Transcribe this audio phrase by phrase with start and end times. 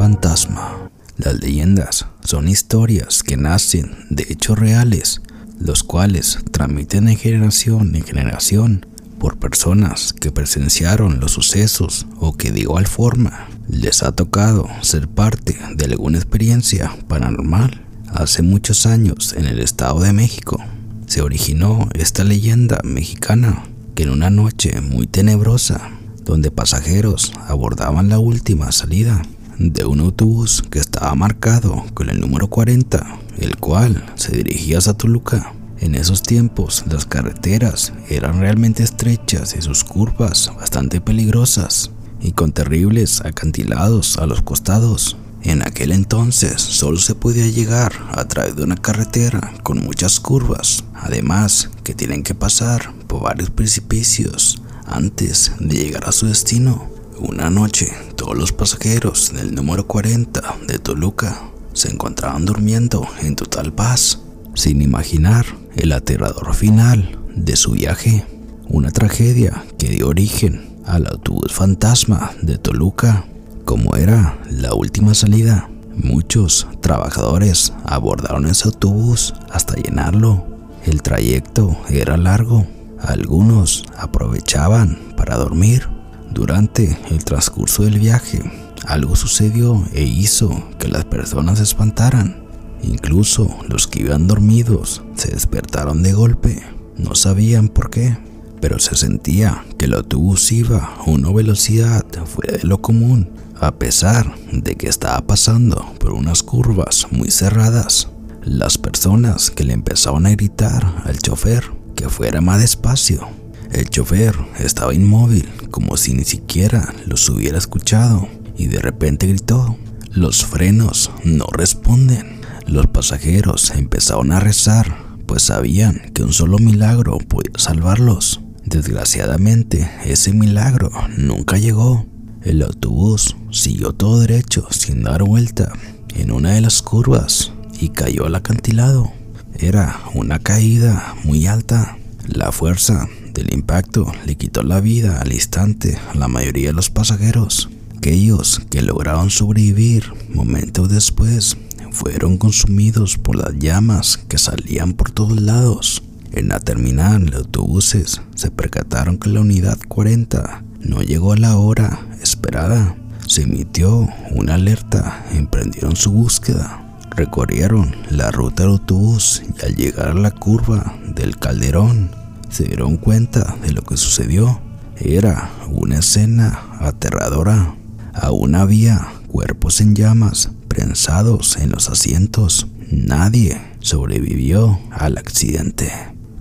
[0.00, 0.90] fantasma.
[1.18, 5.20] Las leyendas son historias que nacen de hechos reales,
[5.58, 8.86] los cuales transmiten de generación en generación
[9.18, 15.06] por personas que presenciaron los sucesos o que de igual forma les ha tocado ser
[15.06, 17.84] parte de alguna experiencia paranormal.
[18.08, 20.64] Hace muchos años en el Estado de México
[21.08, 23.64] se originó esta leyenda mexicana
[23.94, 25.90] que en una noche muy tenebrosa,
[26.24, 29.20] donde pasajeros abordaban la última salida
[29.60, 34.94] de un autobús que estaba marcado con el número 40, el cual se dirigía a
[34.94, 35.52] Toluca.
[35.78, 41.90] En esos tiempos las carreteras eran realmente estrechas y sus curvas bastante peligrosas
[42.22, 45.18] y con terribles acantilados a los costados.
[45.42, 50.84] En aquel entonces solo se podía llegar a través de una carretera con muchas curvas,
[50.94, 56.88] además que tienen que pasar por varios precipicios antes de llegar a su destino.
[57.18, 61.40] Una noche, todos los pasajeros del número 40 de Toluca
[61.72, 64.20] se encontraban durmiendo en total paz,
[64.52, 68.26] sin imaginar el aterrador final de su viaje,
[68.68, 73.24] una tragedia que dio origen al autobús fantasma de Toluca
[73.64, 80.44] como era la última salida, muchos trabajadores abordaron ese autobús hasta llenarlo.
[80.84, 82.66] El trayecto era largo.
[83.00, 85.99] Algunos aprovechaban para dormir.
[86.30, 88.42] Durante el transcurso del viaje,
[88.86, 92.44] algo sucedió e hizo que las personas se espantaran.
[92.82, 96.62] Incluso los que iban dormidos se despertaron de golpe.
[96.96, 98.16] No sabían por qué,
[98.60, 103.72] pero se sentía que el autobús iba a una velocidad fuera de lo común a
[103.72, 108.08] pesar de que estaba pasando por unas curvas muy cerradas,
[108.42, 113.28] las personas que le empezaban a gritar al chofer que fuera más despacio.
[113.70, 119.76] El chofer estaba inmóvil, como si ni siquiera los hubiera escuchado, y de repente gritó,
[120.10, 122.40] los frenos no responden.
[122.66, 128.40] Los pasajeros empezaron a rezar, pues sabían que un solo milagro podía salvarlos.
[128.64, 132.06] Desgraciadamente, ese milagro nunca llegó.
[132.42, 135.72] El autobús siguió todo derecho sin dar vuelta
[136.14, 139.12] en una de las curvas y cayó al acantilado.
[139.58, 141.96] Era una caída muy alta.
[142.26, 146.90] La fuerza del impacto le quitó la vida al instante a la mayoría de los
[146.90, 147.68] pasajeros.
[147.96, 151.56] Aquellos que lograron sobrevivir momentos después
[151.92, 156.02] fueron consumidos por las llamas que salían por todos lados.
[156.32, 161.56] En la terminal de autobuses se percataron que la unidad 40 no llegó a la
[161.56, 162.96] hora esperada.
[163.26, 166.86] Se emitió una alerta, emprendieron su búsqueda.
[167.16, 172.19] Recorrieron la ruta del autobús y al llegar a la curva del calderón
[172.50, 174.60] se dieron cuenta de lo que sucedió.
[174.96, 177.76] Era una escena aterradora.
[178.12, 182.66] Aún había cuerpos en llamas prensados en los asientos.
[182.90, 185.90] Nadie sobrevivió al accidente.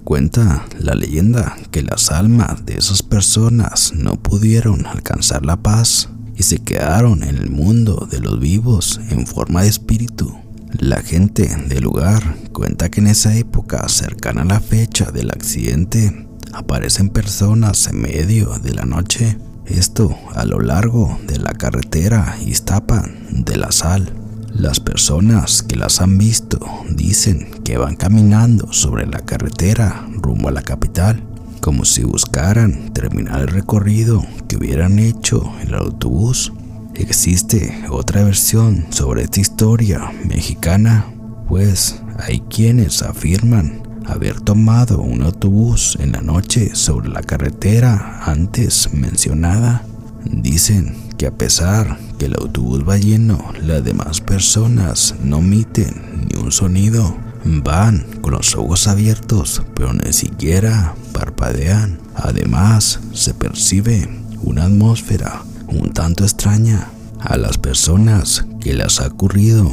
[0.04, 6.44] Cuenta la leyenda que las almas de esas personas no pudieron alcanzar la paz y
[6.44, 10.36] se quedaron en el mundo de los vivos en forma de espíritu.
[10.78, 16.28] La gente del lugar cuenta que en esa época cercana a la fecha del accidente
[16.54, 19.38] aparecen personas en medio de la noche.
[19.66, 24.14] Esto a lo largo de la carretera Iztapan de la Sal.
[24.54, 26.60] Las personas que las han visto
[26.90, 31.24] dicen que van caminando sobre la carretera rumbo a la capital,
[31.62, 36.54] como si buscaran terminar el recorrido que hubieran hecho en el autobús.
[37.00, 41.06] Existe otra versión sobre esta historia mexicana,
[41.48, 48.94] pues hay quienes afirman haber tomado un autobús en la noche sobre la carretera antes
[48.94, 49.86] mencionada.
[50.26, 56.38] Dicen que a pesar que el autobús va lleno, las demás personas no emiten ni
[56.38, 57.16] un sonido.
[57.46, 61.98] Van con los ojos abiertos, pero ni siquiera parpadean.
[62.14, 64.10] Además, se percibe
[64.44, 66.90] una atmósfera un tanto extraña
[67.20, 69.70] a las personas que les ha ocurrido.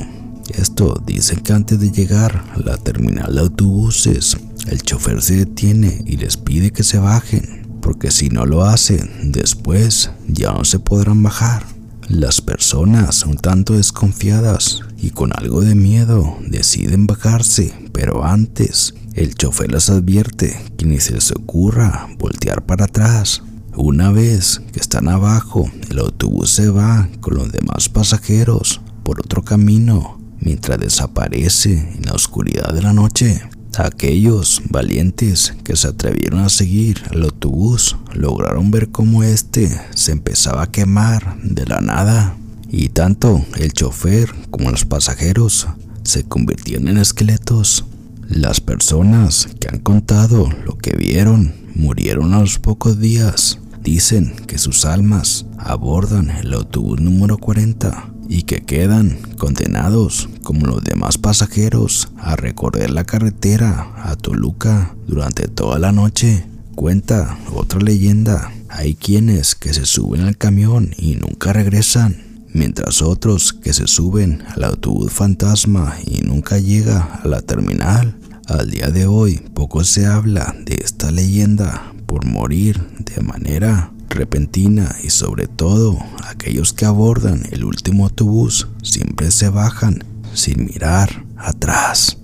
[0.55, 4.37] Esto dicen que antes de llegar a la terminal de autobuses,
[4.69, 9.31] el chofer se detiene y les pide que se bajen porque si no lo hacen,
[9.31, 11.65] después ya no se podrán bajar.
[12.09, 19.37] Las personas un tanto desconfiadas y con algo de miedo deciden bajarse, pero antes el
[19.37, 23.45] chofer les advierte que ni se les ocurra voltear para atrás.
[23.79, 29.45] Una vez que están abajo, el autobús se va con los demás pasajeros por otro
[29.45, 33.43] camino mientras desaparece en la oscuridad de la noche.
[33.77, 40.63] Aquellos valientes que se atrevieron a seguir al autobús lograron ver cómo éste se empezaba
[40.63, 42.37] a quemar de la nada.
[42.69, 45.69] y tanto el chofer como los pasajeros
[46.03, 47.85] se convirtieron en esqueletos.
[48.29, 53.61] Las personas que han contado lo que vieron murieron a los pocos días.
[53.87, 60.83] Dicen que sus almas abordan el autobús número 40 y que quedan condenados como los
[60.83, 66.45] demás pasajeros a recorrer la carretera a Toluca durante toda la noche.
[66.75, 73.53] Cuenta otra leyenda, hay quienes que se suben al camión y nunca regresan, mientras otros
[73.53, 78.19] que se suben al autobús fantasma y nunca llega a la terminal.
[78.49, 84.97] Al día de hoy poco se habla de esta leyenda por morir de manera repentina
[85.03, 92.19] y sobre todo aquellos que abordan el último autobús siempre se bajan sin mirar atrás.